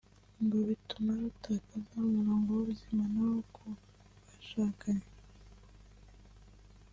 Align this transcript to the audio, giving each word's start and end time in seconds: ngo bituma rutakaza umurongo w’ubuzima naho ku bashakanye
ngo 0.43 0.57
bituma 0.67 1.11
rutakaza 1.21 1.93
umurongo 2.07 2.47
w’ubuzima 2.57 3.03
naho 3.13 3.39
ku 3.53 3.63
bashakanye 4.25 5.09